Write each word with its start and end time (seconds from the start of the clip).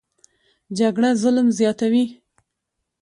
جګړه 0.77 1.09
ظلم 1.21 1.47
زیاتوي 1.57 2.05